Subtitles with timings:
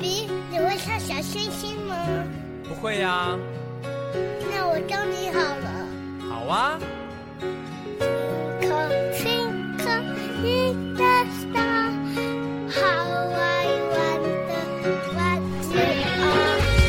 [0.00, 1.94] 比你会唱小星星吗？
[2.66, 3.38] 不会呀。
[4.50, 5.68] 那我教你好了。
[6.28, 6.78] 好啊。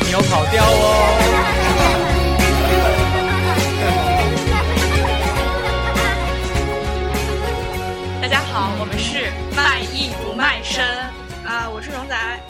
[0.04, 1.11] 你有跑调哦。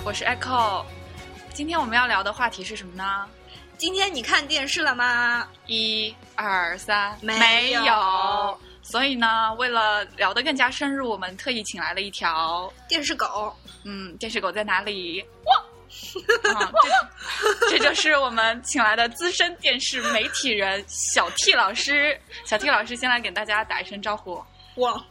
[0.04, 0.84] 我是 Echo。
[1.54, 3.24] 今天我们要聊的话题是什么呢？
[3.78, 5.46] 今天你看电视了吗？
[5.66, 8.58] 一二三，没有有。
[8.82, 15.24] 所以呢，为了聊得更加深入，我们特意请来了一条，电视狗，嗯，电视狗在哪里？
[15.44, 16.72] 哇！
[17.70, 22.18] 这就是我们请来的资深电视媒体人小 T 老师。
[22.44, 24.42] 小 T 老师先来给大家打一声招呼。
[24.76, 25.04] 汪，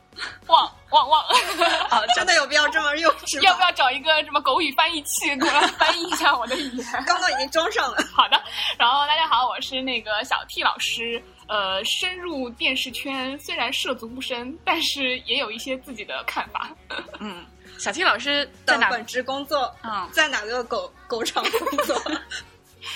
[0.48, 1.22] 汪汪汪！
[1.90, 3.44] 啊，真的有必要这么幼稚吗？
[3.44, 6.86] 要不要找一个什么狗语翻译器过来翻译一下我的语言？
[7.06, 7.98] 刚刚已经装上了。
[8.14, 8.42] 好的，
[8.78, 11.22] 然后大家好，我是那个小 T 老师。
[11.48, 16.72] 呃，深入电视圈，虽然涉足不深，但是也有一些自己的看法。
[17.20, 17.46] 嗯，
[17.78, 18.90] 小 T 老师在哪？
[18.90, 22.02] 的本职工作，嗯，在哪个狗狗场工作？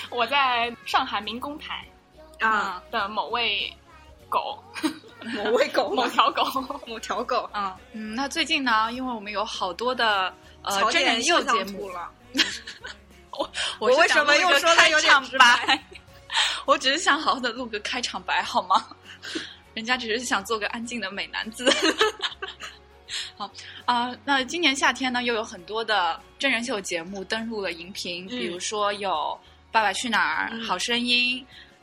[0.09, 1.85] 我在上海民工台
[2.39, 3.69] 啊，的某位
[4.29, 4.63] 狗，
[5.33, 6.43] 某位狗， 某条狗，
[6.87, 7.49] 某条狗。
[7.53, 12.11] 嗯嗯，那最近呢，因为我们有好多的呃真人秀节目，了。
[13.37, 15.83] 我我为什么又说他有点场白白？
[16.65, 18.85] 我只是想好好的录个开场白，好吗？
[19.73, 21.69] 人家只是想做个安静的美男子。
[23.37, 23.49] 好
[23.85, 29.09] 啊、那今年夏天呢，又有很多的真人秀节目登陆了荧屏，比如说有
[29.71, 31.39] 《爸爸去哪儿》嗯好声音》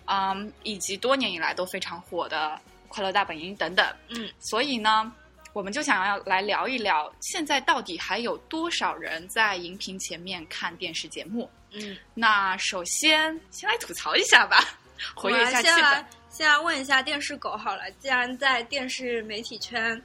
[0.06, 2.58] 嗯，以及多年以来都非常火的
[2.92, 3.86] 《快乐大本营》等等。
[4.08, 5.10] 嗯，所以呢，
[5.54, 11.50] 我们就想要来聊一聊，现在到底还有多少人在荧屏前面看电视节目？
[11.70, 14.58] 嗯，那首先先来吐槽一下吧，
[15.16, 16.58] 活跃一下气氛先来。
[16.60, 20.00] 问一下电视狗好了，既然在电视媒体圈，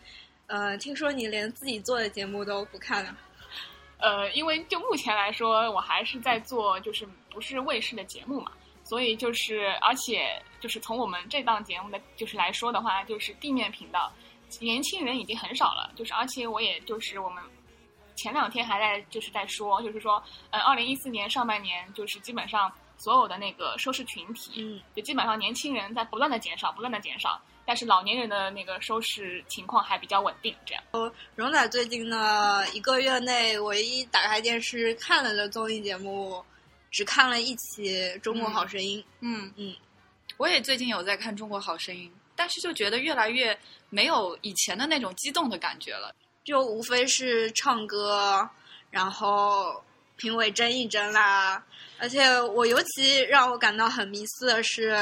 [0.48, 3.18] 呃，听说你连自己做的节目都不看了，
[4.00, 8.52] 呃，因为就目前来说，我还是在做就是不是卫视的节目嘛，
[8.86, 14.12] 所以就是而且就是从我们这档节目的就是来说的话，就是地面频道
[14.60, 17.44] 年轻人已经很少了，就是而且我也就是我们
[18.16, 30.84] 前两天还在就是在说，就是说呃，二零一四年上半年就是基本上所有的那个收视群体，嗯，就基本上年轻人在不断的减少，不断的减少，但是老年人的那个收视情况还比较稳定，这样。
[30.92, 36.44] 呃荣仔最近呢一个月内唯一打开电视看了的综艺节目，
[36.90, 37.90] 只看了一期
[38.22, 39.00] 《中国好声音》。
[39.20, 39.76] 嗯嗯，
[40.38, 43.58] 我也最近有在看《中国好声音》，但是就觉得越来越
[43.90, 46.14] 没有以前的那种激动的感觉了。
[46.44, 48.50] 就无非是唱歌，
[48.90, 49.84] 然后
[50.16, 51.62] 评委争一争啦。
[51.98, 54.96] 而且我尤其让我感到很迷思的是，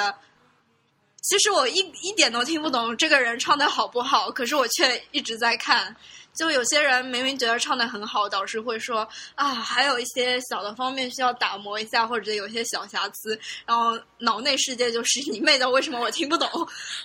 [1.22, 5.96] 其实我一一点都听不懂这个人唱的好不好，可是我却一直在看。
[6.36, 16.48] 就有些人明明觉得唱的很好，导师会说啊，还有一些小的方面需要打磨一下，或者有些小瑕疵，然后脑内世界就是你妹的，为什么我听不懂？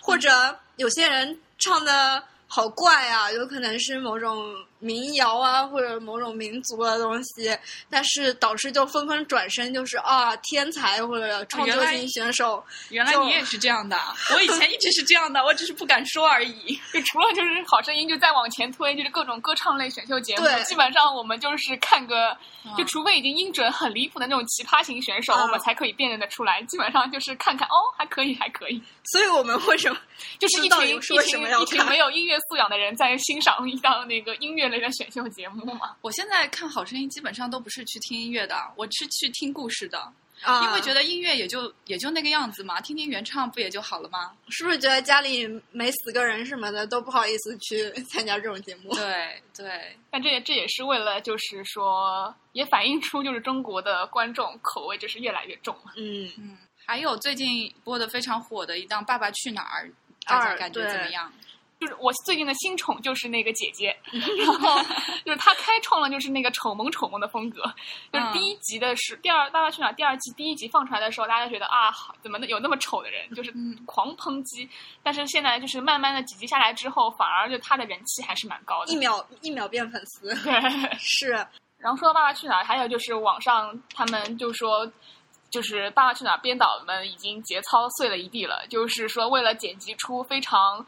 [0.03, 7.57] 或者有些人唱的好怪啊，有可能是某种民谣啊，或者某种民族的东西，
[7.89, 13.97] 但是导师就纷纷转身，就是啊天才或者创作型选手，原来你也是这样的，
[14.35, 16.81] 我以前一直是这样的，我只是不敢说而已。
[16.93, 26.63] 就 除了就是《好声音》，就再往前推，就是各种歌唱类选秀节目对，基本上我们就是看个，嗯就除非已经音准很离谱的那种奇葩型选手，啊我们才可以辨认得出来。
[26.63, 28.83] 基本上就是看看哦，还可以，还可以，
[29.13, 29.99] 所以我们为什么
[30.39, 35.97] 就是一群一群一群没有音乐素养的人在欣赏一档那个音乐类的选秀节目嘛。
[36.01, 39.99] 我现在看《好声音》基本上都不是去听音乐的，我是去听故事的，
[40.43, 40.65] 啊？
[40.65, 44.33] 因为觉得音乐也就也就那个样子嘛，听听原唱不也就好了吗？
[44.49, 48.93] 是不是觉得家里没死个人什么的都不好意思去 参加这种节目？
[48.97, 55.93] 对对，但这也这也是为了就是说，也反映出就是中国的观众口味就是越来越重了。
[55.97, 59.87] 嗯，嗯，还有最近播的非常火的一档《爸爸去哪儿》，
[60.27, 61.33] 大家感觉怎么样？
[61.80, 64.78] 就是我最近的新宠就是那个姐姐，然 后
[65.24, 67.62] 就是她开创了就是那个丑萌丑萌的风格。
[68.12, 71.91] 就是第一集的是、第二《爸爸去哪儿》第二季第一集放出来的时候，大家觉得啊，
[72.22, 74.68] 怎么有那么丑的人，就是嗯狂抨击。
[75.03, 78.97] 但是现在就是慢慢的几集下来之后，反而就她的人气还是蛮高的一。
[78.97, 80.53] 秒一秒变粉丝，对，
[81.00, 81.30] 是
[81.78, 84.86] 然后说到《爸爸去哪儿》，还有就是网上他们就说，
[85.51, 90.85] 就是《爸爸去哪儿》编导们已经节操碎了一地了，就是说为了剪辑出非常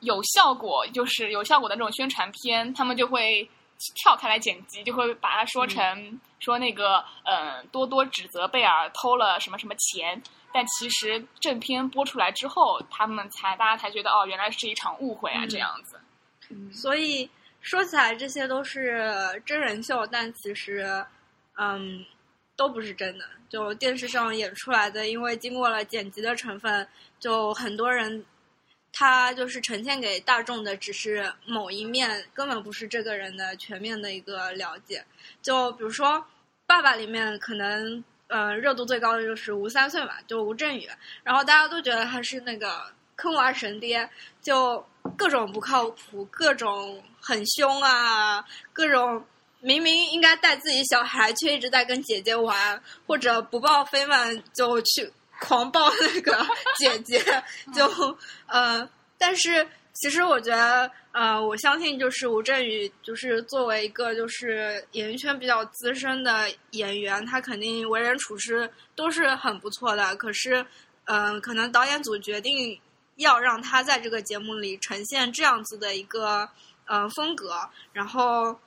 [0.00, 3.48] 有效果，就是有效果的那种宣传片，他们就会
[3.96, 10.22] 跳开来剪辑，就会把它说成、说那个呃多多指责贝尔偷了什么什么钱，
[10.52, 15.48] 但其实正片播出来之后，他们才大家才觉得哦，原来是一场误会啊，嗯。
[15.48, 15.98] 这样子。
[16.70, 17.30] 所以
[17.62, 21.02] 说起来这些都是真人秀，但其实，
[21.56, 22.04] 嗯，
[22.56, 23.24] 都不是真的。
[23.48, 26.88] 就电视上演出来的，因为经过了剪辑的成分，
[27.20, 28.24] 就很多人
[28.92, 35.04] 他就是呈现给大众的只是某一面，根本不是这个人的全面的一个了解。
[35.42, 36.08] 就比如说
[36.66, 40.88] 《爸爸》里面，可能呃热度最高的就是吴三岁嘛，就吴镇宇，
[41.22, 44.08] 然后大家都觉得他是那个坑娃神爹，
[44.40, 44.82] 就
[45.16, 49.22] 各种不靠谱，各种很凶啊，各种
[49.62, 55.10] 明明应该带自己小孩，却一直在跟姐姐玩，或者不抱飞曼就去
[55.40, 56.46] 狂抱那个
[56.78, 57.22] 姐姐，
[57.72, 57.86] 就
[58.46, 58.86] 呃，
[59.16, 70.16] 但是其实我觉得，呃，我相信就是吴镇宇，就是作为一个就是演艺圈比较资深的演员，他肯定为人处事都是很不错的。
[70.16, 70.66] 可是，
[71.04, 72.80] 嗯、可能导演组决定
[73.16, 76.48] 要让他在这个节目里呈现这样子的一个
[76.86, 78.58] 呃风格，然后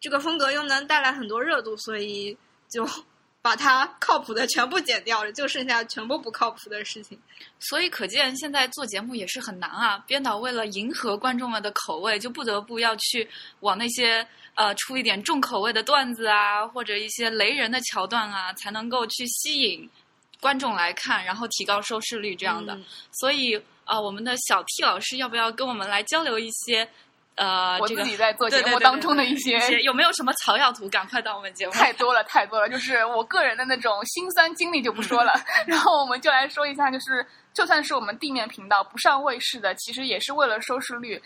[0.00, 2.36] 这个风格又能带来很多热度，所以
[2.68, 2.88] 就
[3.42, 7.18] 把它 靠谱的全部剪掉了，就剩下全部不靠谱的事情。
[7.58, 9.98] 所以可见，现在做节目也是很难啊。
[10.06, 13.28] 编导为了迎合观众们的口味，就不得不要去
[13.60, 19.88] 往那些呃出一点重口味的段子啊，或者一些雷人的桥段啊，才能够去吸引
[20.40, 22.74] 观众来看，然后提高收视率这样的。
[22.74, 26.88] 嗯所以啊、呃我们的小 T 老师要不要跟我们来交流一些
[27.36, 30.88] 呃我自己在做节目当中的一些一些有没有什么草药图？
[30.88, 35.32] 赶快到我们节目太多了，太多了，就是我个人的那种心酸经历就不说了。
[35.66, 41.22] 然后我们就来说一下，就是就算是我们地面频道不上卫视的，其实也是为了收视率，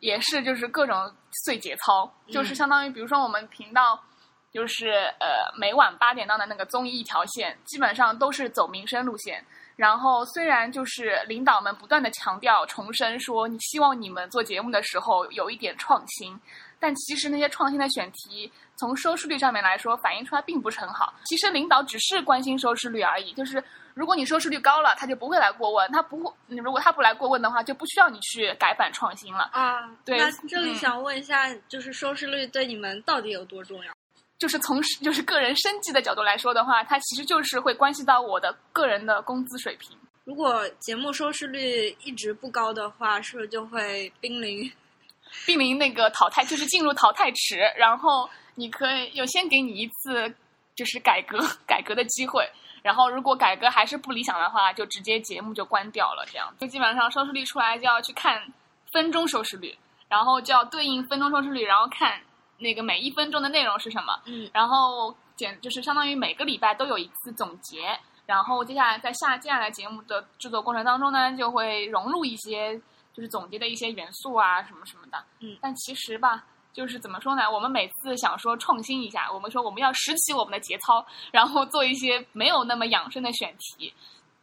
[0.00, 1.12] 也是就是各种
[1.44, 4.02] 碎节操，就是相当于比如说我们频道。
[4.50, 4.88] 就是
[5.20, 9.44] 呃，每晚八点档的那个综艺一条线，基本上都是走民生路线。
[9.78, 16.36] 然后虽然就是领导们不断的强调、重申说，你希望你们做节目的时候有一点创新，
[16.80, 21.14] 但其实那些创新的选题，从收视率上面来说，反映出来并不是很好。
[21.26, 23.62] 其实领导只是关心收视率而已，就是
[23.94, 29.48] 如果你收视率高了，他就不会来过问，他不会，如果他不来过问的话，就不需要你去改版创新了。
[29.52, 33.92] 啊，对那这里嗯想问一下，就是收视率对你们到底有多重要？
[34.38, 39.96] 就是从就是个人生计的角度来说的话，它其实就是会关系到我的个人的工资水平。
[40.24, 44.70] 如果节目收视率一直不高的话，是不是就会濒临？
[45.44, 50.34] 濒临那个淘汰，就是进入淘汰池，然后你可以有先给你一次
[50.74, 52.48] 就是改革 改革的机会，
[52.82, 58.42] 然后如果改革还是不理想的话，就直接节目就关掉了，这样就基本上收视率出来就要去看
[58.90, 59.76] 分钟收视率，
[60.08, 62.18] 然后就要对应分钟收视率，然后看
[62.58, 72.76] 那个每一分钟的内容是什么，嗯然后简就是相当于每个礼拜都有一次总结，然后接下来在下接下来节目的制作过程当中呢，就会融入一些
[73.14, 75.24] 就是总结的一些元素啊什么什么的。
[75.40, 77.50] 嗯但其实吧，就是怎么说呢？
[77.50, 83.94] 我们每次想说创新一下，我们说我们要拾起我们的节操，然后做一些没有那么养生的选题。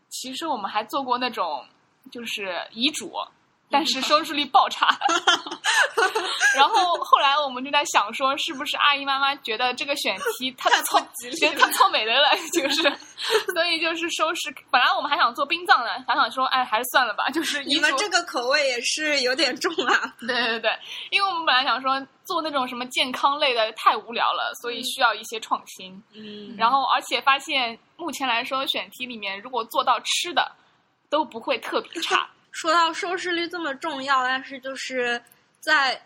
[0.09, 1.65] 其实我们还做过那种
[2.09, 3.13] 就是遗嘱。
[3.69, 4.87] 但是收视率爆差，
[6.55, 10.99] 然后后来我们就在想说，是不是阿姨妈妈觉得这个选题太糙，
[11.39, 12.83] 觉得太糙美的了，就是，
[13.53, 14.53] 所以就是收视。
[14.71, 20.13] 本来我们还想做殡葬的，想想说，哎，还是算了吧，就是你们这个口味也是有点重啊。
[20.19, 20.71] 对对对，
[21.09, 26.01] 因为我们本来想说做那种什么健康类的太无聊了，所以需要一些创新。
[26.13, 30.51] 嗯然后而且发现目前来说，选题里面如果做到吃的，
[31.09, 32.29] 都不会特别差。
[32.55, 35.21] 说到收视率这么重要，但是就是
[35.59, 36.01] 在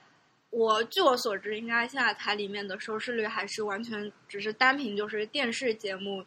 [0.49, 6.25] 我据我所知，应该现在台里面的收视率还是完全只是单凭就是电视节目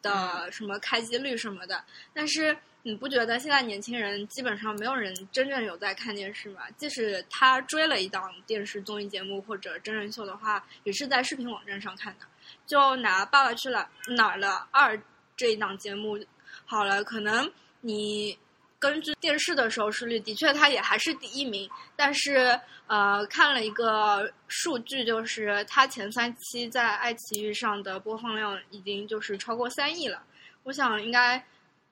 [0.00, 1.84] 的什么开机率什么的。
[2.14, 6.62] 但是你不觉得现在年轻人基本上没有人真正有在看电视吗？
[6.78, 12.24] 即使他追了一档电视综艺节目或者真人秀的话，也是在视频网站上看的。
[12.66, 14.96] 就拿《爸爸去了哪儿了二》
[15.36, 16.18] 这一档节目
[16.64, 18.38] 好了，可能你
[18.78, 30.22] 根据电视的收视率，的确它也还是第一名，但是呃，看了一个数据，就是它前三期在爱奇艺上的播放量已经就是超过三亿了。
[30.62, 31.44] 我想应该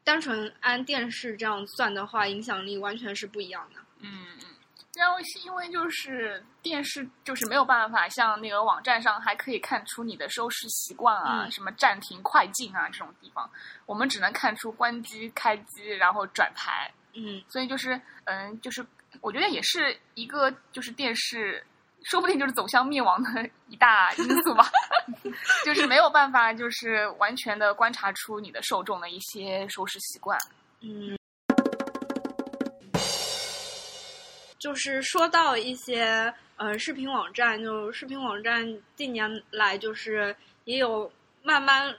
[0.05, 3.81] 单纯按电视这样算的话，影响力完全是不一样的。
[4.01, 4.56] 嗯嗯。
[4.97, 13.49] 然后是因为就是电视就是没有办法像那个网站上还可以看出你的收视习惯啊，嗯什么暂停、快进啊这种地方，
[13.85, 16.91] 我们只能看出关机、开机，然后转台。
[17.13, 18.85] 嗯所以就是嗯，就是
[19.21, 21.65] 我觉得也是一个就是电视
[22.05, 24.71] 说不定就是走向灭亡的一大因素吧，
[25.65, 30.39] 就是没有办法，就是完全的观察出你的受众的一些收视习惯。
[30.81, 31.19] 嗯，
[34.67, 41.09] 就是说到一些呃视频网站，就视频网站近年来就是也有
[41.45, 41.95] 慢慢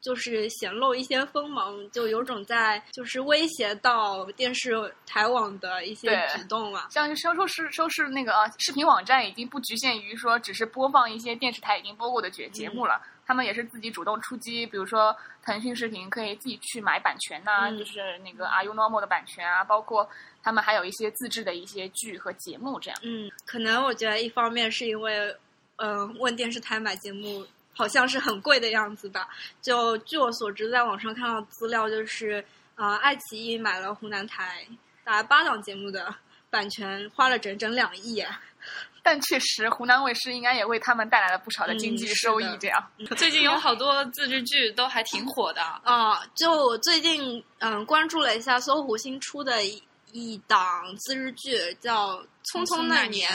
[0.00, 6.86] 就是显露一些锋芒，就有种在就是威胁到电视台网的一些举动嘛。
[6.90, 20.08] 像收收视收视那个呃视频网站已经不局限于说只是播放一些电视台已经播过的节节目了，他们也是自己主动出击，比如说腾讯视频可以自己去买版权呐、嗯就是那个 Are You Normal 的版权啊，包括
[20.46, 22.96] 他们还有一些自制的一些剧和节目这样。
[23.02, 25.36] 嗯，可能我觉得一方面是因为，
[25.78, 29.28] 嗯、问电视台买节目好像是很贵的样子吧。
[29.60, 32.44] 就据我所知，在网上看到资料，就是
[32.76, 34.64] 啊、呃爱奇艺买了湖南台
[35.02, 36.14] 大概八档节目的
[36.48, 38.24] 版权，花了整整两亿。
[39.02, 42.44] 但确实，湖南卫视应该也为他们带来了不少的经济收益。
[42.60, 45.62] 这样，最近有好多自制剧都还挺火的。
[45.62, 49.80] 啊、就我最近嗯关注了一下搜狐新出的一
[50.12, 52.18] 一档自制剧，叫
[52.52, 53.28] 《匆匆那年》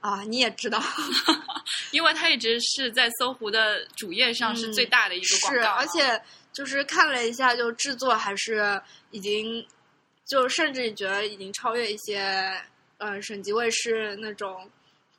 [0.00, 0.82] 啊，你也知道。
[1.92, 9.66] 因为它一直是在搜狐的主页上是最大的一个广是，告，而且就是看了一下，就制作还是已经，
[10.24, 12.60] 就甚至觉得已经超越一些
[12.98, 14.68] 呃省级卫视那种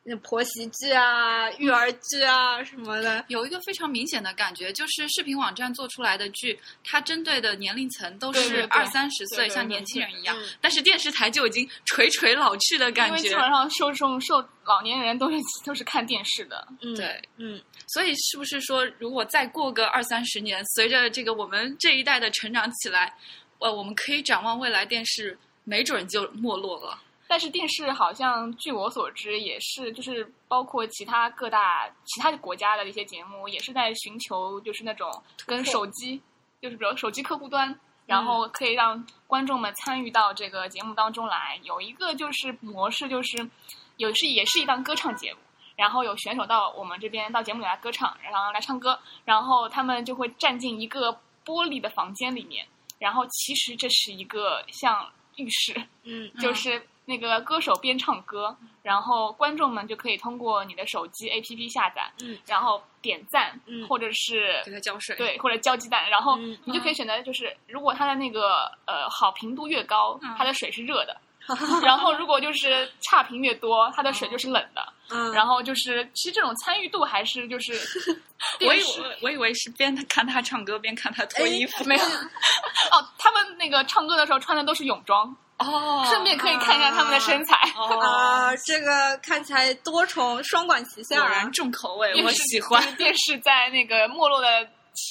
[0.06, 3.24] 那婆媳剧啊、育儿剧啊什么的。
[3.28, 10.46] 有一个非常明显的感觉，就是视频网站做出来的剧，它针对的年龄层都是二三十岁，像年轻人一样嗯。
[10.60, 13.48] 但是电视台就已经垂垂老去的感觉因为基本。
[13.48, 16.68] 上受众受老年人都是都是看电视的。
[16.82, 23.14] 嗯，对，嗯，所以是不是说，如果再过个二三十年，随着这个我们这一代的成长起来，
[23.58, 26.98] 呃，我们可以展望未来电视，没准就没落了。
[27.26, 35.10] 但是电视好像据我所知，也是就是包括其他各大其他国家的一些节目，也是在寻求就是那种
[35.46, 36.20] 跟手机，
[36.60, 41.58] 就是比如手机客户端，然后可以让观众们参与到这个节目当中来。
[41.62, 43.48] 有一个就是模式，就是
[43.96, 45.40] 有是也是一档歌唱节目。
[45.76, 51.10] 然后有选手到我们这边到节目里来歌唱，然后来唱歌，然后他们就会站进一个
[51.44, 52.64] 玻璃的房间里面，
[53.00, 63.86] 然后其实这是一个像浴室，嗯，就是那个歌手边唱歌，然后观众们就可以通过你的手机 APP 下载，嗯，然后点赞，嗯。
[63.86, 65.14] 或者是给他浇水。
[65.16, 71.16] 对，或者浇鸡蛋，然后嗯你就可以选择，就是如果它的那个呃好评度越高嗯，它的水是热的，
[71.82, 77.72] 然后如果就是差评越多，它的水就是冷的，嗯，然后就是其实这种参与度还是就是
[78.66, 81.84] 我以为我以为是边看他唱歌边看他脱衣服。
[81.84, 82.02] 没有
[82.92, 87.56] 哦，他们那个唱歌的时候穿的都是泳装，哦，顺便可以看一下他们的身材。
[87.76, 92.82] 哦，啊、这个看起来多重双管齐下啊果然，重口味，我喜欢。
[92.82, 94.64] 就是电视在那个没落的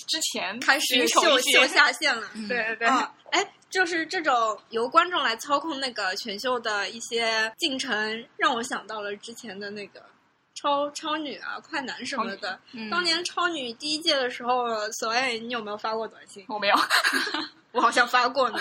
[0.07, 2.27] 之前开始秀秀下限了。
[2.47, 9.99] 对对对，啊，哎，就是这种由观众来操控那个选秀的一些进程，让我想到了之前的那个
[10.53, 12.59] 超超女啊、快男什么的。
[12.73, 16.45] 嗯当年超女第一届的时候，所谓你有没有发过短信？
[16.47, 16.75] 我没有，
[17.73, 18.59] 我好像发过呢。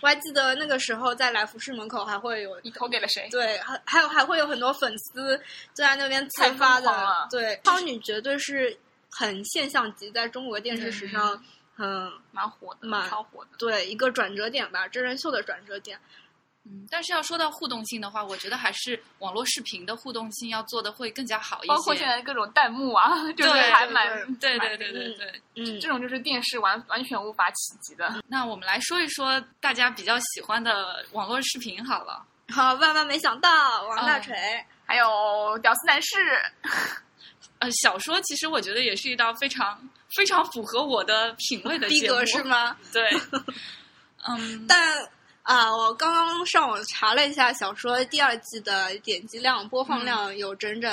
[0.00, 3.28] 我还记得那个时候在来福士门口还会有你投给了谁？
[3.30, 5.36] 对，还还有还会有很多粉丝
[5.74, 7.28] 就在那边自发的。
[7.30, 8.74] 对，超女绝对是
[9.10, 11.42] 很现象级，在中国电视史上
[11.74, 13.50] 很蛮火的，蛮超火的。
[13.58, 15.98] 对一个转折点吧，真人秀的转折点。
[16.66, 21.68] 嗯，但是要说到互动性的话，我觉得还是网络视频的互动性要做的会更加好一些。
[21.68, 25.42] 包括现在各种弹幕啊， 就是对还蛮对对蛮对对对。
[25.56, 28.22] 嗯这种就是电视完完全无法企及的。
[28.28, 32.24] 那我们来说一说大家比较喜欢的网络视频好了。
[32.48, 36.16] 好，万万没想到，王大嗯锤，还有屌丝男士，
[37.64, 39.78] 呃，小说其实我觉得也是一道非常
[40.16, 42.76] 非常符合我的品味的逼格是吗？
[42.92, 43.10] 对，
[44.28, 45.08] 嗯，但
[45.42, 50.92] 啊，我刚刚上网查了一下，小说第二季的点击量、播放量有整整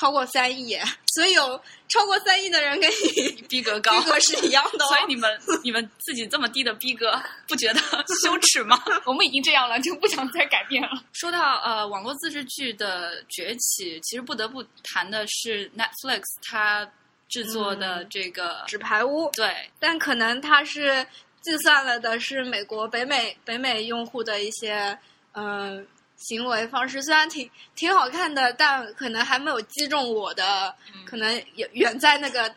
[0.00, 0.78] 超过三亿，
[1.12, 4.88] 所以有超过三亿的人跟你 逼格高，逼格是一样的、哦。
[4.88, 7.80] 所以你们你们自己这么低的逼格，不觉得
[8.24, 8.82] 羞耻吗？
[9.04, 10.88] 我们已经这样了，就不想再改变了。
[11.12, 16.90] 说到呃网络自制剧的崛起，其实不得不谈的是 Netflix 它
[17.28, 21.06] 制作的这个、纸牌屋，对但可能它是
[21.42, 24.98] 计算了的是美国北美北美用户的一些
[25.32, 25.84] 嗯、呃
[26.20, 30.74] 行为方式，虽然挺挺好看的，但可能还没有击中我的，
[31.04, 32.54] 可能远远在那个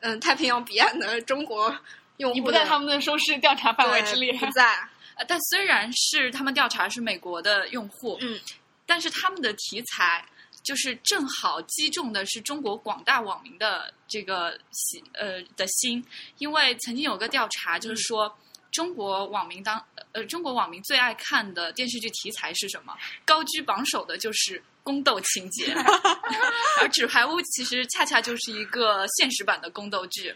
[0.00, 1.76] 嗯、太平洋彼岸的中国
[2.18, 4.32] 用户，你不在他们的收视调查范围之列。
[4.34, 8.40] 不在， 呃但虽然是他们调查是美国的用户，嗯，
[8.86, 10.24] 但是他们的题材
[10.62, 16.04] 就是正好击中的是中国广大网民的这个心呃的心，
[16.38, 18.36] 因为曾经有个调查就是说。
[18.72, 22.96] 中国网民当呃，中国网民最爱看的电视剧题材是什么？
[23.24, 25.72] 高居榜首的就是宫斗情节，
[26.80, 30.34] 而《纸牌屋》其实恰恰就是一个现实版的宫斗剧，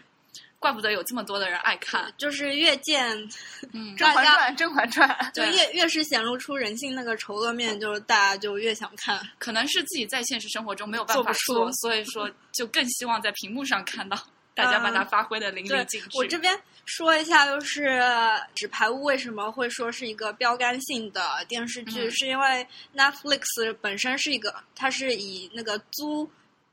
[0.59, 2.13] 怪不得有这么多的人爱看。
[2.17, 3.15] 就是越见
[3.73, 9.19] 嗯，《甄嬛传》《甄嬛传》 就对越越是显露出人性那个丑恶面，就是大家就越想看。
[9.37, 14.17] 可能是自己在现实生活中没有办法做做，所以说就更希望在屏幕上看到
[14.57, 16.17] 大家把它发挥的淋漓尽致。
[16.17, 17.87] 我这边说一下，就是
[18.55, 26.29] 《纸牌屋》为什么会说是一个标杆性的电视剧，嗯是因为 Netflix 本身是一个，它是以那个租。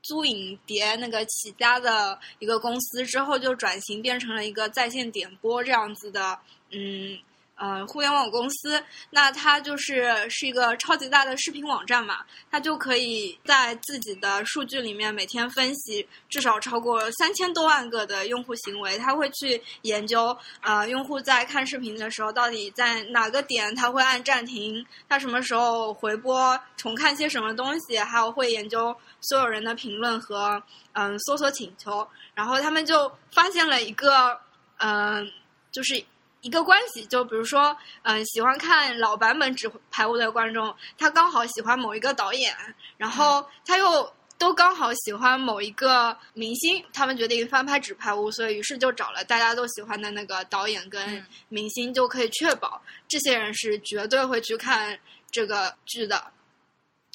[0.07, 6.37] 租影碟那个起家的一个公司之后，就转型变成了一个在线点播这样子的，
[6.69, 7.17] 嗯
[7.55, 8.83] 呃，互联网公司。
[9.11, 30.61] 那它就是是一个超级大的视频网站嘛，它就可以在自己的数据里面每天分析至少超过三千多万个的用户行为，他会去研究呃用户在看视频的时候到底在哪个点他会按暂停，他什么时候回播重看些什么东西，还有会研究所有人的评论和
[30.93, 34.39] 嗯、搜索请求，然后他们就发现了一个
[34.77, 35.31] 嗯、
[35.71, 36.03] 就是。
[36.45, 42.55] 一个关系，就比如说，嗯、喜欢看老版本《纸牌屋》的观众，他刚好喜欢某一个导演，
[42.97, 54.99] 然后他又都刚好喜欢某一个明星，他们决定翻拍《纸牌屋》，所以于是就找了大家都喜欢的那个导演跟嗯明星，就可以确保这些人是绝对会去看
[55.31, 56.31] 这个剧的。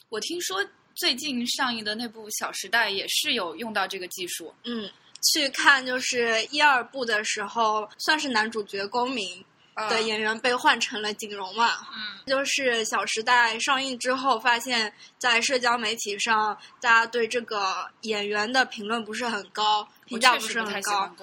[0.09, 4.53] 我听说最近上映的那部《小时代》也是有用到这个技术。
[4.65, 4.91] 嗯，
[5.23, 9.45] 去看就是一二部的时候，算是男主角公明
[9.77, 11.73] 的演员被换成了景荣嘛。
[11.93, 21.15] 嗯，就是《小时代》上映之后，发现，在社交媒体上，大家对这个演员的评论不是很高，评价不是很高。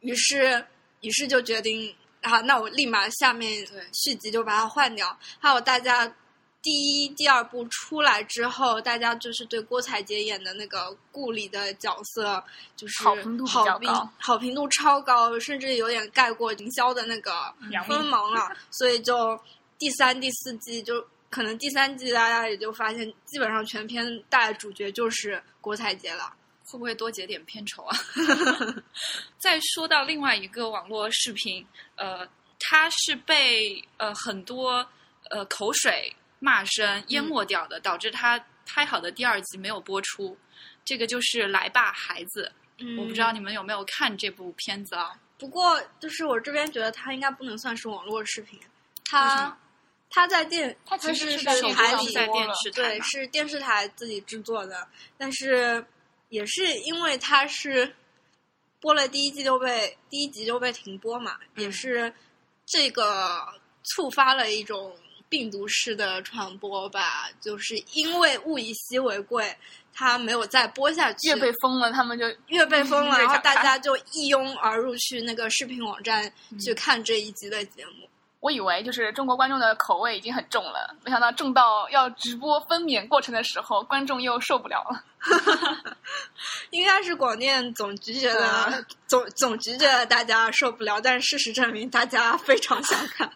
[0.00, 0.66] 于是，
[1.00, 5.18] 于是就决定啊，那我立马下面对续集就把它换掉。
[5.38, 6.10] 还有大家
[6.64, 12.42] 第一、第二部出来之后，大家就是对郭采洁演的那个顾里的角色，
[12.74, 17.54] 就是好评度比好评好评度超高，甚至有点盖过营销的那个
[17.86, 18.50] 锋芒了。
[18.70, 19.38] 所以就
[19.78, 21.06] 第三、第四季就。
[21.30, 26.32] 可能第三季大家也就发现，基本上全片大主角就是郭采洁了。
[26.64, 27.96] 会不会多结点片酬啊？
[29.36, 32.26] 再说到另外一个网络视频，呃，
[32.60, 34.86] 它是被呃很多
[35.28, 40.36] 呃口水骂声淹没掉的，导致他拍好的第二集没有播出。
[40.84, 42.52] 这个就是《来吧，孩子》，
[42.84, 42.98] 嗯。
[42.98, 45.18] 我不知道你们有没有看这部片子啊？
[45.38, 48.70] 不过，就是我这边觉得它应该不能算是网络视频，为什
[49.06, 49.58] 它
[50.10, 55.82] 它在电，它其实是是在手台里播在电了对，视台对是电视台自己制作的，但是
[56.28, 57.96] 也是因为它是
[58.80, 61.72] 播了第一季就被第一集就被停播嘛，也嗯。
[61.72, 62.12] 是
[62.66, 63.46] 这个
[63.82, 64.94] 触发了一种
[65.34, 69.52] 病毒式的传播吧，就是因为物以稀为贵，
[69.92, 78.08] 它没有再播下去，越被封了，他们就越被封了， 然后大家就一拥而入去那个视频网站嗯去看这一集的节目。
[78.38, 85.02] 我以为就是中国观众的口味已经很重了，没想到重到要直播分娩过程的时候，观众又受不了了。
[86.70, 88.72] 应该是广电总局觉得、啊
[89.08, 93.30] 总总局觉得大家受不了，但事实证明大家非常想看。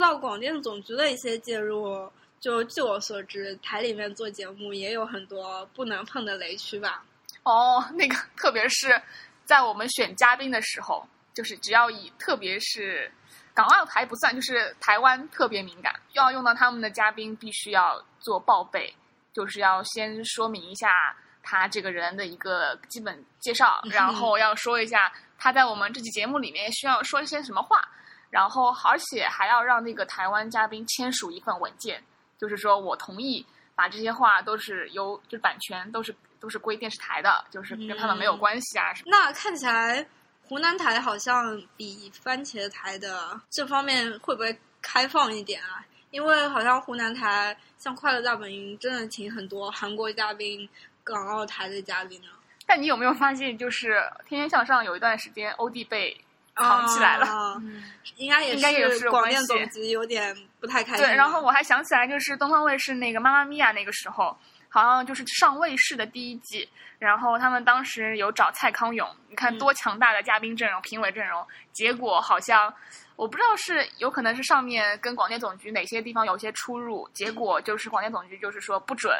[0.00, 2.10] 到广电总局的一些介入，
[2.40, 7.04] 就据我所知，台里面做节目也有很多不能碰的雷区吧。
[7.42, 9.00] 哦，那个，特别是
[9.44, 13.12] 在我们选嘉宾的时候，就是只要以特别是
[13.54, 18.94] 港澳台不算，就是台湾特别敏感，要用到他们的嘉宾，必须要做报备，
[19.32, 27.86] 就是要先说明一下他这个人的一个基本介绍，嗯然后要说一下他在我们这期节目里面需要说一些什么话，
[28.30, 32.02] 然后而且还要让那个台湾嘉宾签署一份文件，
[32.38, 39.10] 就是说我同意把这些话都是由就是版权都是都是归电视台的，就是跟他们没有关系啊什么。
[39.10, 40.06] 那看起来
[40.44, 45.84] 湖南台好像比番茄台的这方面会不会开放一点啊？
[46.10, 50.68] 因为好像湖南台像《快乐大本营》真的请很多韩国嘉宾、
[51.04, 52.28] 港澳台的嘉宾呢。
[52.66, 53.92] 但你有没有发现，就是
[54.26, 56.20] 《天天向上》有一段时间欧弟被
[56.56, 57.26] 藏起来了。
[57.26, 57.82] 啊嗯，
[58.16, 61.04] 应该也应该也是广电总局有点不太开心。
[61.04, 64.36] 对，然后我还想起来，就是东方卫视那个《妈妈咪呀》那个时候，
[64.68, 72.72] 好像就是上卫视的第一季，然后他们当时有找蔡康永，你看多强大的嘉宾阵容、评委阵容，结果好像
[73.16, 79.12] 我不知道是有可能是上面跟广电总局哪些地方有些出入，结果就是广电总局就是说不准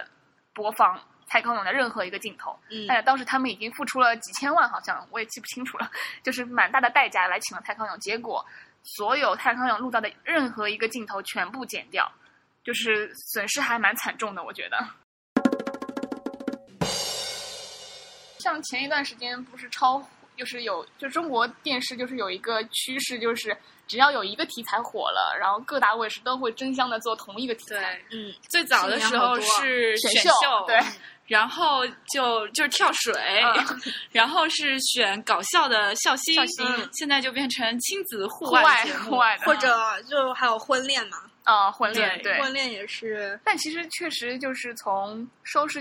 [0.54, 0.98] 播放
[1.30, 2.58] 蔡康永的任何一个镜头。
[2.68, 5.90] 嗯但是当时他们已经付出了几千万，好像我也记不清楚了，
[6.22, 8.44] 就是蛮大的代价来请了蔡康永，结果
[8.82, 12.10] 所有蔡康永录到的任何一个镜头全部剪掉，
[12.64, 14.84] 就是损失还蛮惨重的，我觉得。
[18.38, 20.02] 像前一段时间不是超，
[20.34, 23.54] 就是有就中国电视就是有一个趋势，就是
[23.86, 28.00] 只要有一个题材火了，然后各大卫视都会争相的做同一个题材。
[28.08, 30.80] 对，嗯，最早的时候是选选秀对，
[31.30, 33.14] 然后就就是跳水，
[33.44, 45.78] 嗯 然后是选搞笑的笑星，笑星嗯现在就变成亲子户户外户外的 或者就还有婚恋嘛，啊、婚恋对对，婚恋也是但其实确实就是从收视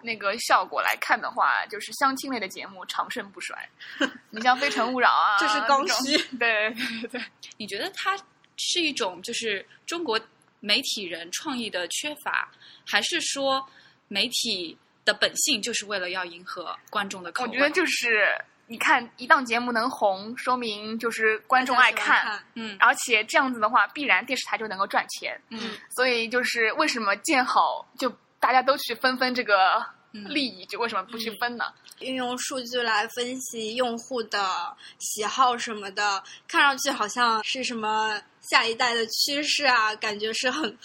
[0.00, 3.68] 那个效果来看的话，就是相亲类的节目长盛不衰。
[4.30, 6.16] 你像《非诚勿扰》啊，这是刚种需。
[6.38, 7.24] 对对对，
[7.56, 8.16] 你觉得它
[8.56, 10.20] 是一种就是中国
[10.60, 12.48] 媒体人创意的缺乏，
[12.86, 13.66] 还是说
[14.14, 17.48] 媒体的本性就是为了要迎合观众的口味？
[17.50, 18.32] 我觉得就是
[18.68, 22.40] 你看一档节目能红，说明就是观众爱看。
[22.54, 25.38] 嗯而且这样子的话，必然电视台就能够赚钱。
[25.50, 31.64] 嗯所以就是为什么建好就大家都去分分这个嗯利益，就为什么不去分呢？
[32.00, 40.76] 运用数据来分析用户的喜好什么的，看上去好像是什么下一代的趋势啊，感觉是很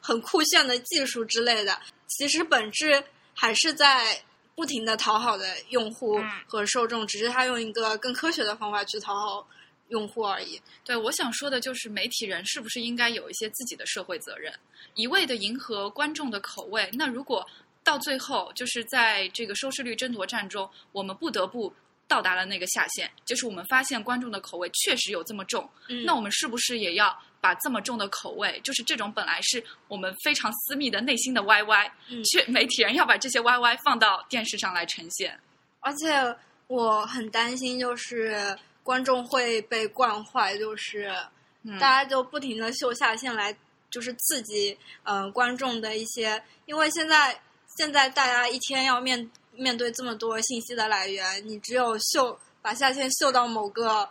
[0.00, 1.78] 很酷炫的技术之类的。
[2.08, 4.20] 其实本质还是在
[4.56, 9.48] 不停的讨好的用户嗯和受众，只是他用一个更科学的方法去讨好
[9.88, 10.60] 用户而已。
[10.84, 14.52] 对，我想说的就是媒体人是不是应该有一些自己的社会责任，
[14.94, 16.90] 一味的迎合观众的口味。
[16.92, 17.46] 那如果
[17.84, 21.72] 到最后就是在这个收视率争夺战中，我们不得不
[22.08, 35.38] 到达了那个下限，就是我们发现观众的口味确实有这么重，嗯那我们是不是也要把这么重的口味，就是这种本来是我们非常私密的内心的 YY，嗯却媒体人要把这些 YY 放到电视上来呈现？
[35.80, 41.14] 而且我很担心，就是观众会被惯坏，就是
[41.62, 43.56] 嗯大家就不停的秀下限来，
[43.90, 47.40] 就是刺激呃观众的一些，因为现在
[47.76, 54.08] 现在大家一天要面面对这么多信息的来源，你只有秀把下限秀到某个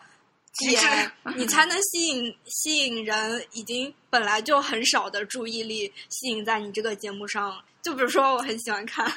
[0.60, 7.64] 极致点，你才能吸引 吸引人已经本来就很少的注意力吸引在你这个节目上。
[7.82, 9.10] 就比如说，我很喜欢看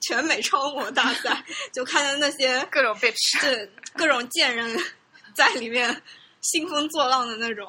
[0.00, 4.78] 全美超模大赛，就看见那些 各种 bitch，对各种贱人
[5.34, 6.02] 在里面
[6.40, 7.68] 兴风作浪的那种。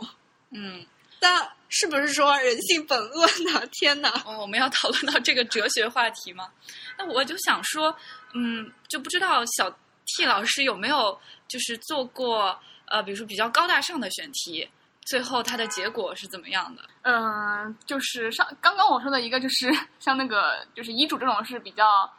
[0.51, 0.85] 嗯，
[1.19, 3.67] 但是不是说人性本恶呢？
[3.73, 4.09] 天哪！
[4.25, 6.49] 哦，我们要讨论到这个哲学话题吗？
[6.97, 7.93] 那我就想说，
[8.33, 9.69] 嗯，就不知道小
[10.05, 11.19] T 老师有没有
[11.49, 12.57] 就是做过
[12.89, 14.67] 呃，比如说比较高大上的选题，
[15.05, 16.83] 最后它的结果是怎么样的？
[17.03, 22.11] 嗯，就是上刚刚我说的一个，就是像那个就是遗嘱这种是比较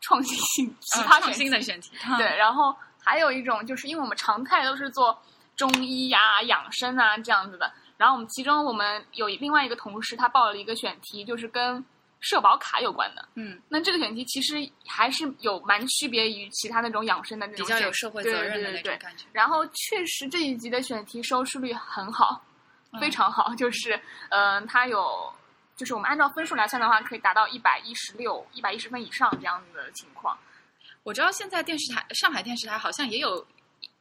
[0.00, 5.20] 创新性、奇葩选题新的选题，对，然后还有一种就是因为我们常态都是做
[5.56, 11.84] 中医呀、养生啊这样子的，然后我们其中我们有另外一个同事他报了一个选题，就是跟
[12.20, 13.28] 社保卡有关的。
[13.34, 19.24] 嗯，那这个选题其实还是有蛮区别于其他那种养生的那种比较有社会责任的那种感觉。
[19.32, 22.42] 然后确实这一集的选题收视率很好，
[22.92, 23.94] 嗯非常好， 就是
[24.30, 25.32] 嗯、呃它有。
[25.76, 30.36] 就是我们按照分数来算的话，可以达到一百一十六、一百一十分以上这样子的情况。
[31.04, 33.46] 我知道现在电视台，上海电视台好像也有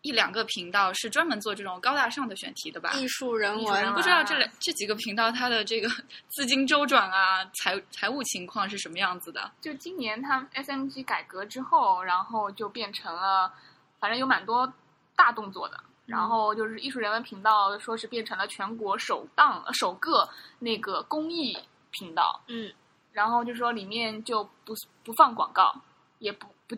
[0.07, 2.93] 一两个频道是专门做这种高大上的选题的吧？
[2.93, 5.89] 艺术人文不知道这两这几个频道它的这个
[6.31, 9.51] 资金周转啊、财财务情况是什么样子的？
[9.59, 13.51] 就今年他们 SMG 改革之后，然后就变成了，
[13.99, 14.71] 反正有蛮多
[15.13, 15.77] 大动作的。
[16.05, 21.57] 然后就是艺术人文频道，说是变成了全国首档呃首个那个公益
[21.91, 22.41] 频道。
[22.47, 22.71] 嗯，
[23.11, 25.75] 然后就说里面就不不放广告，
[26.19, 26.75] 也不不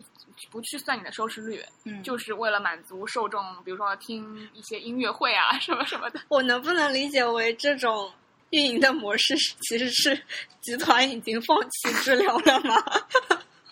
[0.50, 6.20] 不去算你的收视率，嗯就是为了满足受众，比如说听一些音乐会啊什么什么的。
[6.28, 8.12] 我能不能理解为这种
[8.50, 10.14] 运营的模式其实是
[10.60, 12.76] 集团已经放弃治疗了吗？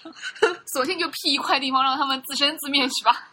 [0.73, 3.31] 索性就辟一块地方让他们自生自灭去吧。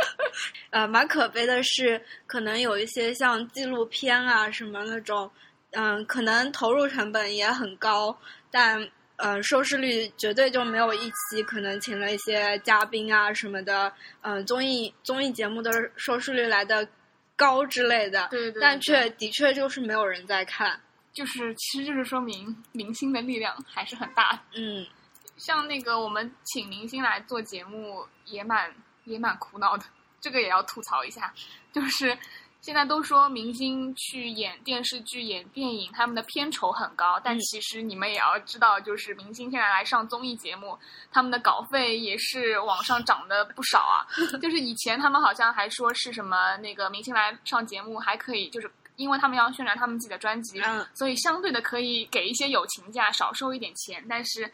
[0.70, 5.30] 呃，蛮可悲的是，可能有一些像纪录片啊什么那种，
[5.72, 8.16] 嗯、可能投入成本也很高，
[8.50, 16.88] 但呃收视率绝对就没有一期可能请了一些嘉宾啊什么的，嗯、综艺综艺节目的收视率来的
[17.36, 20.80] 高之类的，对对对但却的确就是没有人在看。
[21.12, 24.38] 就是其实就是说明明星的力量还是很大的。
[24.54, 24.86] 嗯，
[25.38, 28.70] 像那个我们请明星来做节目，也蛮
[29.04, 29.84] 也蛮苦恼的。
[30.20, 31.32] 这个也要吐槽一下，
[31.72, 32.18] 就是
[32.66, 40.76] 现在都说明星去演电视剧、演电影，他们的片酬很高，但嗯其实你们也要知道，就是明星现在来上综艺节目，
[41.12, 44.02] 他们的稿费也是往上涨的不少啊。
[44.42, 54.52] 就是以前他们好像还说是什么那个明星来上节目还可以，就是因为他们要宣传他们自己的专辑，嗯所以相对的可以给一些友情价，少收一点钱，但是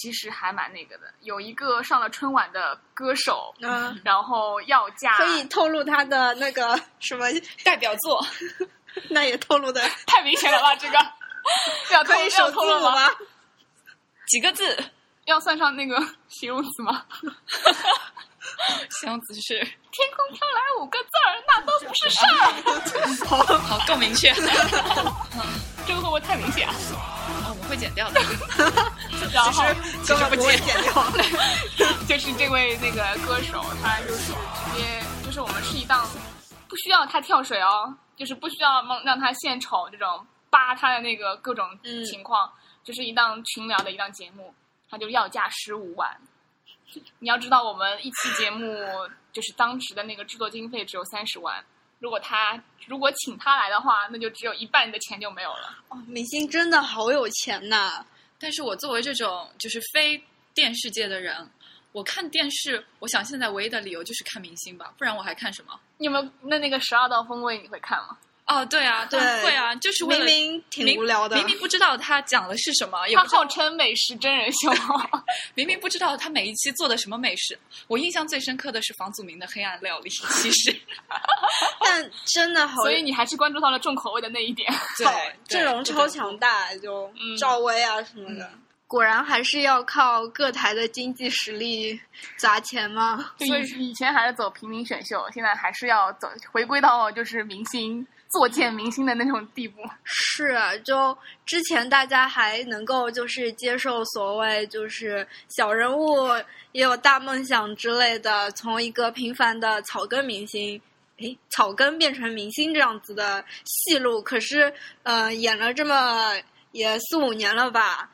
[0.00, 1.04] 其实还蛮那个的。
[1.20, 7.26] 有一个上了春晚的歌手，嗯，然后要加可以透露他的那个什么？
[7.62, 8.24] 代表作，
[9.10, 10.74] 那也透露的 太明显了吧？
[10.76, 10.94] 这个
[11.92, 12.90] 要透要可以首透露吗？
[12.90, 13.08] 母吗？
[14.28, 14.76] 几个字？
[15.26, 15.96] 要算上那个
[16.28, 17.06] 形容词吗？
[19.00, 23.26] 形容词是天空飘来五个字儿，那都不是事儿。
[23.26, 24.32] 好好够明确，
[25.86, 26.74] 这个会不会太明显啊？
[27.46, 28.20] 哦我们会剪掉的。
[29.32, 29.64] 然后
[30.06, 30.92] 根本不会剪掉。
[32.08, 36.06] 就是这位那个歌手，他就是直接就是我们是一档
[36.68, 42.50] 不需要他跳水哦，就是不需要让让他献丑这种扒他的那个各种嗯情况，
[42.84, 44.54] 就是一档群聊的一档节目，
[44.90, 46.16] 他就要价十五万。
[47.18, 48.62] 你要知道，我们一期节目
[49.32, 51.64] 就是当时的那个制作经费只有三十万，
[51.98, 55.74] 如果他如果请他来的话，那就只有一半的钱就没有了。
[55.88, 58.04] 哦，明星真的好有钱呐！
[58.44, 61.34] 但是我作为这种就是非电视界的人，
[61.92, 65.80] 我看电视，我想现在唯一的理由就是看明星吧，不然我还看什么？
[65.96, 68.18] 你们那那个十二道锋味你会看吗？
[68.46, 74.70] 哦，对啊，对当然会啊，就是为明了明挺无聊的，明明不知道他讲的是什么，也他不号称美食真人秀。
[75.54, 77.58] 明明不知道他每一期做的什么美食。
[77.86, 80.74] 我印象最深刻的是房祖名的黑暗料理，其实
[81.80, 84.70] 但真的好，所以你还是关注到了重口味的那一点。
[84.98, 85.06] 对
[85.48, 88.50] 阵容超强大，就嗯赵薇啊什么的。
[88.86, 91.98] 果然还是要靠各台的经济实力
[92.36, 93.32] 砸钱嘛。
[93.38, 99.80] 所以以以前还是走平民选秀，现在还是要走回归到就是明星作践明星的那种地步。
[100.02, 101.16] 是，就
[101.46, 106.28] 之前大家还能够就是接受所谓就是小人物
[106.72, 110.80] 也有大梦想之类的，从一个平凡的草根明星。
[111.18, 116.34] 诶，草根变成明星这样子的戏路，可是，呃，演了这么
[116.72, 118.10] 也四五年了吧，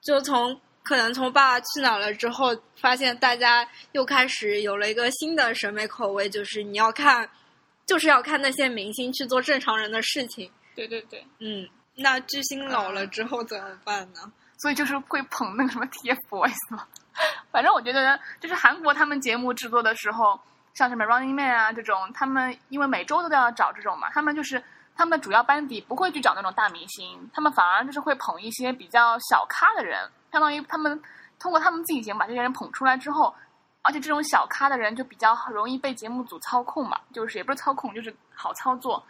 [0.00, 7.28] 就从可能从《爸爸去哪儿了》之后，发现大家又开始有了一个新的审美口味，就是你要看，
[7.86, 10.50] 就是要看那些明星去做正常人的事情。
[10.74, 14.32] 对对对，嗯，那巨星老了之后怎么办呢？
[14.58, 16.86] 所以就是会捧那个什么 TFBOYS 嘛。
[17.52, 20.40] 反正我觉得，就是韩国他们节目制作的时候，
[20.74, 24.62] 像什么 Running Man 啊这种，他们因为每周都要找这种嘛，他们就是
[24.96, 31.00] 他们的主要班底不会去找那种大明星，他们反而就是会捧一些比较小咖的人，相当于他们
[31.38, 33.32] 通过他们自己节目把这些人捧出来之后，
[33.84, 39.00] 而且这种小咖的人就比较容易被节目组操控嘛，就是也不是操控，就是好操作。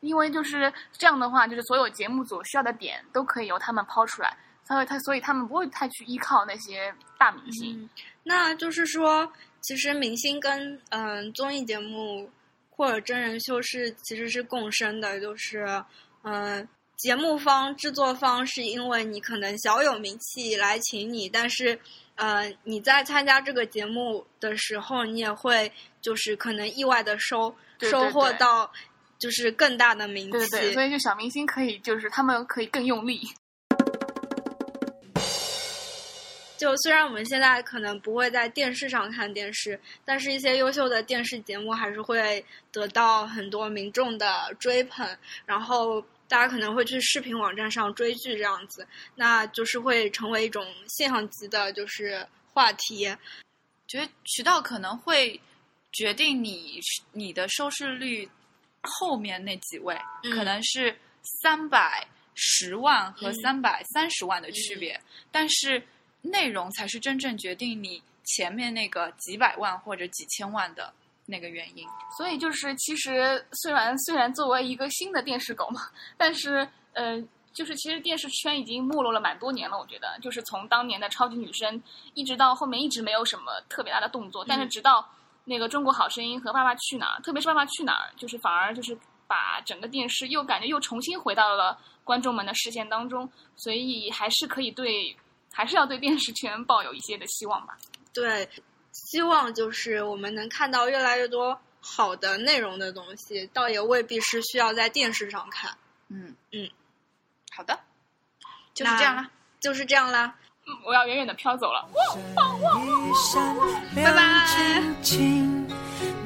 [0.00, 7.88] 因为就是这样的话，就是所有节目组需要的点都可以由他们抛出来，所以他所以他们不会太去依靠那些大明星。
[8.22, 12.30] 那就是说，其实明星跟嗯、综艺节目
[12.68, 15.64] 或者真人秀是其实是共生的，就是
[16.22, 21.78] 嗯、节目方、制作方是因为你可能小有名气来请你，但是
[22.14, 28.72] 呃你在参加这个节目的时候，你也会就是可能意外的收收获到
[29.18, 30.32] 就是更大的名气。
[30.32, 33.20] 对对对，所以就小明星可以就是他们可以更用力。
[36.56, 45.06] 就虽然我们现在可能不会在电视上看电视，但是一些优秀的电视节目还是会得到很多民众的追捧，
[45.44, 53.14] 然后大家可能会去视频网站上追剧这样子，那就是会成为一种现象级的，就是话题。
[53.86, 55.38] 觉得渠道可能会
[55.92, 56.80] 决定你
[57.12, 58.28] 你的收视率
[58.82, 60.98] 后面那几位，嗯可能是
[61.42, 65.86] 三百十万和嗯三百三十万的区别，但是
[66.22, 70.92] 内容才是真正决定你前面那个几百万或者几千万的
[71.26, 71.86] 那个原因。
[72.16, 75.82] 所以就是其实虽然虽然作为一个新的电视狗嘛，
[76.16, 77.22] 但是呃。
[77.54, 81.80] 就是其实电视圈已经没落了蛮多年了，我觉得，就是从当年的超级女声，
[82.14, 85.08] 一直到后面一直没有什么特别大的动作，但是直到
[85.44, 95.16] 那个《中国好声音》和《爸爸去哪儿》，特别是《爸爸去哪儿》，就是反而就是把整个电视又感觉又重新回到了观众们的视线当中，所以还是可以对，
[95.52, 97.78] 还是要对电视圈抱有一些的希望吧。
[98.12, 98.48] 对，
[98.94, 105.76] 希望就是我们能看到越来越多好的内容的东西，倒也未必是需要在电视上看。
[106.08, 106.70] 嗯嗯，
[107.54, 107.80] 好的，
[108.72, 109.30] 就是这样啦。
[109.60, 110.36] 就是这样啦。
[110.66, 111.86] 嗯我要远远的飘走了。
[111.92, 113.54] 一闪
[113.94, 114.46] 亮拜拜
[115.02, 115.66] 晶晶，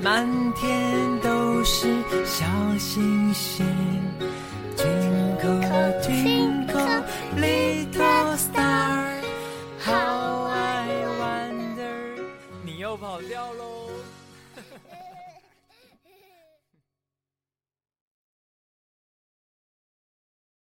[0.01, 1.89] 满天都是
[2.25, 2.45] 小
[2.79, 3.67] 星星。
[4.77, 7.03] Twinkle twinkle
[13.23, 13.68] 掉喽！